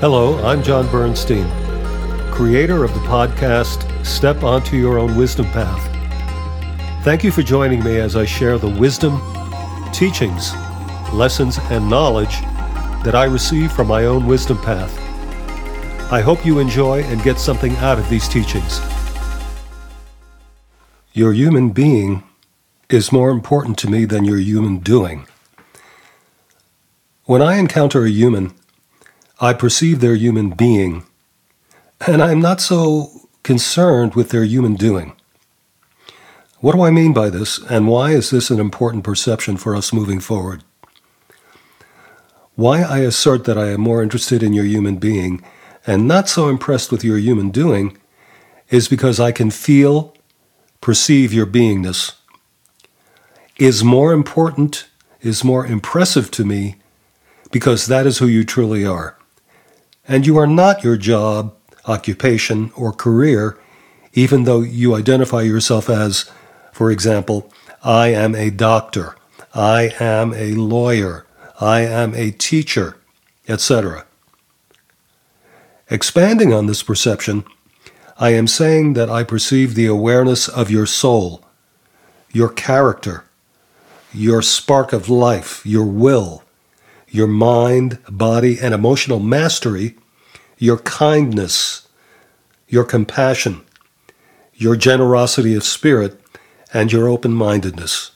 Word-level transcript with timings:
Hello, 0.00 0.38
I'm 0.44 0.62
John 0.62 0.86
Bernstein, 0.90 1.48
creator 2.30 2.84
of 2.84 2.92
the 2.92 3.00
podcast 3.00 4.04
Step 4.04 4.42
Onto 4.42 4.76
Your 4.76 4.98
Own 4.98 5.16
Wisdom 5.16 5.46
Path. 5.52 5.82
Thank 7.02 7.24
you 7.24 7.32
for 7.32 7.40
joining 7.40 7.82
me 7.82 7.96
as 7.96 8.14
I 8.14 8.26
share 8.26 8.58
the 8.58 8.68
wisdom, 8.68 9.18
teachings, 9.94 10.54
lessons, 11.14 11.56
and 11.70 11.88
knowledge 11.88 12.42
that 13.04 13.14
I 13.14 13.24
receive 13.24 13.72
from 13.72 13.86
my 13.86 14.04
own 14.04 14.26
wisdom 14.26 14.58
path. 14.58 14.92
I 16.12 16.20
hope 16.20 16.44
you 16.44 16.58
enjoy 16.58 17.02
and 17.04 17.22
get 17.22 17.38
something 17.38 17.74
out 17.76 17.98
of 17.98 18.06
these 18.10 18.28
teachings. 18.28 18.82
Your 21.14 21.32
human 21.32 21.70
being 21.70 22.22
is 22.90 23.12
more 23.12 23.30
important 23.30 23.78
to 23.78 23.88
me 23.88 24.04
than 24.04 24.26
your 24.26 24.38
human 24.38 24.80
doing. 24.80 25.26
When 27.24 27.40
I 27.40 27.56
encounter 27.56 28.04
a 28.04 28.10
human, 28.10 28.52
I 29.38 29.52
perceive 29.52 30.00
their 30.00 30.14
human 30.14 30.48
being, 30.48 31.04
and 32.06 32.22
I'm 32.22 32.40
not 32.40 32.58
so 32.62 33.28
concerned 33.42 34.14
with 34.14 34.30
their 34.30 34.44
human 34.44 34.76
doing. 34.76 35.12
What 36.60 36.74
do 36.74 36.80
I 36.80 36.90
mean 36.90 37.12
by 37.12 37.28
this, 37.28 37.58
and 37.68 37.86
why 37.86 38.12
is 38.12 38.30
this 38.30 38.48
an 38.48 38.58
important 38.58 39.04
perception 39.04 39.58
for 39.58 39.76
us 39.76 39.92
moving 39.92 40.20
forward? 40.20 40.64
Why 42.54 42.80
I 42.80 43.00
assert 43.00 43.44
that 43.44 43.58
I 43.58 43.66
am 43.68 43.82
more 43.82 44.02
interested 44.02 44.42
in 44.42 44.54
your 44.54 44.64
human 44.64 44.96
being 44.96 45.44
and 45.86 46.08
not 46.08 46.30
so 46.30 46.48
impressed 46.48 46.90
with 46.90 47.04
your 47.04 47.18
human 47.18 47.50
doing 47.50 47.98
is 48.70 48.88
because 48.88 49.20
I 49.20 49.32
can 49.32 49.50
feel, 49.50 50.14
perceive 50.80 51.34
your 51.34 51.46
beingness, 51.46 52.14
is 53.58 53.84
more 53.84 54.14
important, 54.14 54.88
is 55.20 55.44
more 55.44 55.66
impressive 55.66 56.30
to 56.30 56.44
me 56.46 56.76
because 57.50 57.86
that 57.86 58.06
is 58.06 58.16
who 58.16 58.26
you 58.26 58.42
truly 58.42 58.86
are 58.86 59.16
and 60.08 60.26
you 60.26 60.36
are 60.38 60.46
not 60.46 60.84
your 60.84 60.96
job, 60.96 61.54
occupation, 61.86 62.70
or 62.76 62.92
career, 62.92 63.58
even 64.12 64.44
though 64.44 64.60
you 64.60 64.94
identify 64.94 65.42
yourself 65.42 65.90
as, 65.90 66.30
for 66.72 66.90
example, 66.90 67.50
I 67.82 68.08
am 68.08 68.34
a 68.34 68.50
doctor, 68.50 69.16
I 69.54 69.94
am 70.00 70.32
a 70.34 70.52
lawyer, 70.54 71.26
I 71.60 71.80
am 71.80 72.14
a 72.14 72.30
teacher, 72.30 72.96
etc. 73.48 74.06
Expanding 75.90 76.52
on 76.52 76.66
this 76.66 76.82
perception, 76.82 77.44
I 78.18 78.30
am 78.30 78.46
saying 78.46 78.94
that 78.94 79.10
I 79.10 79.24
perceive 79.24 79.74
the 79.74 79.86
awareness 79.86 80.48
of 80.48 80.70
your 80.70 80.86
soul, 80.86 81.44
your 82.32 82.48
character, 82.48 83.24
your 84.12 84.40
spark 84.40 84.92
of 84.92 85.08
life, 85.08 85.64
your 85.66 85.84
will, 85.84 86.42
your 87.08 87.26
mind, 87.26 87.98
body, 88.08 88.58
and 88.60 88.74
emotional 88.74 89.20
mastery, 89.20 89.96
your 90.58 90.78
kindness, 90.78 91.86
your 92.68 92.84
compassion, 92.84 93.62
your 94.54 94.76
generosity 94.76 95.54
of 95.54 95.64
spirit, 95.64 96.20
and 96.72 96.92
your 96.92 97.08
open 97.08 97.32
mindedness. 97.32 98.12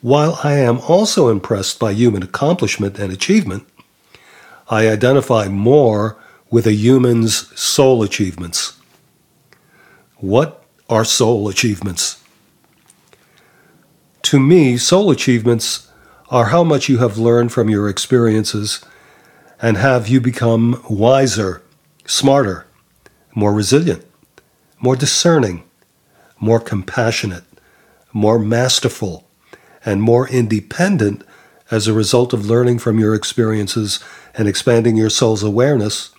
While 0.00 0.38
I 0.44 0.54
am 0.54 0.78
also 0.78 1.28
impressed 1.28 1.80
by 1.80 1.92
human 1.92 2.22
accomplishment 2.22 2.98
and 2.98 3.12
achievement, 3.12 3.66
I 4.70 4.88
identify 4.88 5.48
more 5.48 6.16
with 6.50 6.66
a 6.66 6.72
human's 6.72 7.58
soul 7.58 8.02
achievements. 8.02 8.78
What 10.16 10.64
are 10.88 11.04
soul 11.04 11.48
achievements? 11.48 12.22
To 14.22 14.38
me, 14.38 14.76
soul 14.76 15.10
achievements 15.10 15.90
are 16.30 16.46
how 16.46 16.62
much 16.62 16.88
you 16.88 16.98
have 16.98 17.18
learned 17.18 17.50
from 17.52 17.68
your 17.68 17.88
experiences 17.88 18.84
and 19.60 19.76
have 19.76 20.08
you 20.08 20.20
become 20.20 20.82
wiser, 20.88 21.62
smarter, 22.06 22.66
more 23.34 23.52
resilient, 23.52 24.04
more 24.80 24.96
discerning, 24.96 25.64
more 26.38 26.60
compassionate, 26.60 27.44
more 28.12 28.38
masterful, 28.38 29.26
and 29.84 30.02
more 30.02 30.28
independent 30.28 31.24
as 31.70 31.86
a 31.86 31.92
result 31.92 32.32
of 32.32 32.46
learning 32.46 32.78
from 32.78 32.98
your 32.98 33.14
experiences 33.14 34.02
and 34.34 34.48
expanding 34.48 34.96
your 34.96 35.10
soul's 35.10 35.42
awareness? 35.42 36.10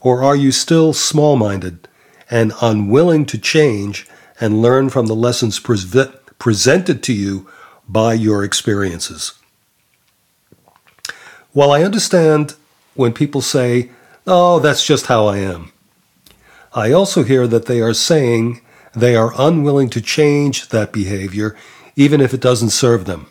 Or 0.00 0.22
are 0.22 0.36
you 0.36 0.52
still 0.52 0.92
small 0.92 1.36
minded 1.36 1.88
and 2.30 2.52
unwilling 2.60 3.26
to 3.26 3.38
change 3.38 4.06
and 4.40 4.62
learn 4.62 4.90
from 4.90 5.06
the 5.06 5.14
lessons 5.14 5.58
pre- 5.58 5.78
presented 6.38 7.02
to 7.04 7.12
you 7.12 7.48
by 7.88 8.14
your 8.14 8.44
experiences? 8.44 9.32
While 11.52 11.72
I 11.72 11.82
understand 11.82 12.54
when 12.96 13.12
people 13.12 13.40
say, 13.40 13.90
Oh, 14.26 14.58
that's 14.58 14.84
just 14.84 15.06
how 15.06 15.26
I 15.26 15.38
am, 15.38 15.72
I 16.72 16.92
also 16.92 17.22
hear 17.22 17.46
that 17.46 17.66
they 17.66 17.80
are 17.80 17.94
saying 17.94 18.60
they 18.94 19.14
are 19.14 19.32
unwilling 19.38 19.88
to 19.90 20.00
change 20.00 20.68
that 20.68 20.92
behavior 20.92 21.56
even 21.96 22.20
if 22.20 22.34
it 22.34 22.40
doesn't 22.40 22.70
serve 22.70 23.06
them. 23.06 23.26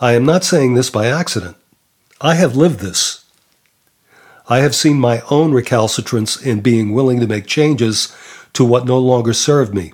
I 0.00 0.12
am 0.12 0.24
not 0.24 0.44
saying 0.44 0.74
this 0.74 0.90
by 0.90 1.06
accident. 1.06 1.56
I 2.20 2.34
have 2.34 2.56
lived 2.56 2.80
this. 2.80 3.24
I 4.48 4.58
have 4.58 4.74
seen 4.74 5.00
my 5.00 5.22
own 5.30 5.52
recalcitrance 5.52 6.40
in 6.40 6.60
being 6.60 6.92
willing 6.92 7.18
to 7.20 7.26
make 7.26 7.46
changes 7.46 8.14
to 8.52 8.64
what 8.64 8.84
no 8.84 8.98
longer 8.98 9.32
served 9.32 9.74
me. 9.74 9.92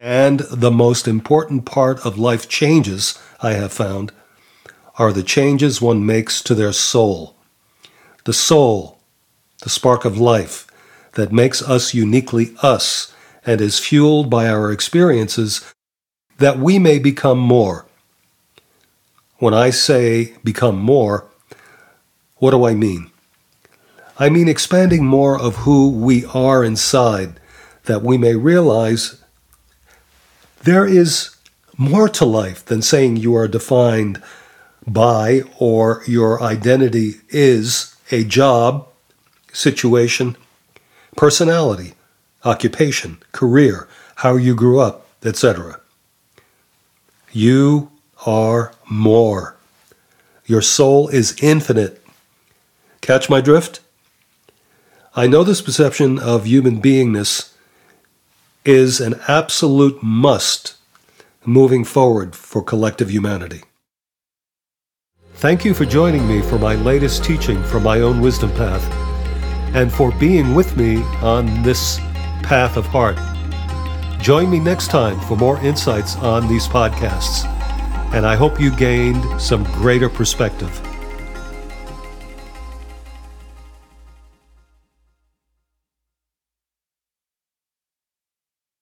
And 0.00 0.40
the 0.40 0.70
most 0.70 1.06
important 1.06 1.64
part 1.64 2.04
of 2.04 2.18
life 2.18 2.48
changes, 2.48 3.18
I 3.40 3.52
have 3.52 3.72
found, 3.72 4.10
are 4.98 5.12
the 5.12 5.22
changes 5.22 5.80
one 5.80 6.04
makes 6.04 6.42
to 6.42 6.54
their 6.54 6.72
soul. 6.72 7.36
The 8.24 8.32
soul, 8.32 8.98
the 9.62 9.70
spark 9.70 10.04
of 10.04 10.18
life 10.18 10.66
that 11.12 11.32
makes 11.32 11.62
us 11.62 11.94
uniquely 11.94 12.54
us 12.62 13.14
and 13.44 13.60
is 13.60 13.78
fueled 13.78 14.30
by 14.30 14.48
our 14.48 14.70
experiences 14.70 15.72
that 16.38 16.58
we 16.58 16.78
may 16.78 16.98
become 16.98 17.38
more. 17.38 17.86
When 19.38 19.54
I 19.54 19.70
say 19.70 20.34
become 20.44 20.78
more, 20.78 21.26
what 22.36 22.52
do 22.52 22.64
I 22.64 22.74
mean? 22.74 23.10
I 24.18 24.28
mean 24.28 24.48
expanding 24.48 25.04
more 25.04 25.40
of 25.40 25.56
who 25.56 25.90
we 25.90 26.24
are 26.26 26.62
inside 26.62 27.40
that 27.84 28.02
we 28.02 28.16
may 28.16 28.36
realize 28.36 29.20
there 30.62 30.86
is 30.86 31.34
more 31.76 32.08
to 32.08 32.24
life 32.24 32.64
than 32.64 32.82
saying 32.82 33.16
you 33.16 33.34
are 33.34 33.48
defined 33.48 34.22
by 34.86 35.42
or 35.58 36.02
your 36.06 36.42
identity 36.42 37.14
is 37.28 37.91
a 38.12 38.22
job, 38.24 38.86
situation, 39.52 40.36
personality, 41.16 41.94
occupation, 42.44 43.18
career, 43.32 43.88
how 44.16 44.36
you 44.36 44.54
grew 44.54 44.78
up, 44.78 45.06
etc. 45.24 45.80
You 47.32 47.90
are 48.26 48.72
more. 48.88 49.56
Your 50.46 50.62
soul 50.62 51.08
is 51.08 51.36
infinite. 51.42 52.04
Catch 53.00 53.30
my 53.30 53.40
drift? 53.40 53.80
I 55.16 55.26
know 55.26 55.42
this 55.42 55.62
perception 55.62 56.18
of 56.18 56.46
human 56.46 56.80
beingness 56.80 57.52
is 58.64 59.00
an 59.00 59.18
absolute 59.26 60.02
must 60.02 60.76
moving 61.44 61.84
forward 61.84 62.36
for 62.36 62.62
collective 62.62 63.10
humanity. 63.10 63.62
Thank 65.42 65.64
you 65.64 65.74
for 65.74 65.84
joining 65.84 66.28
me 66.28 66.40
for 66.40 66.56
my 66.56 66.76
latest 66.76 67.24
teaching 67.24 67.60
from 67.64 67.82
my 67.82 68.00
own 68.00 68.20
wisdom 68.20 68.52
path 68.52 68.80
and 69.74 69.92
for 69.92 70.12
being 70.12 70.54
with 70.54 70.76
me 70.76 71.02
on 71.20 71.64
this 71.64 71.98
path 72.44 72.76
of 72.76 72.86
heart. 72.86 73.18
Join 74.22 74.48
me 74.48 74.60
next 74.60 74.86
time 74.86 75.18
for 75.22 75.36
more 75.36 75.58
insights 75.58 76.14
on 76.18 76.46
these 76.46 76.68
podcasts, 76.68 77.44
and 78.14 78.24
I 78.24 78.36
hope 78.36 78.60
you 78.60 78.70
gained 78.76 79.42
some 79.42 79.64
greater 79.64 80.08
perspective. 80.08 80.80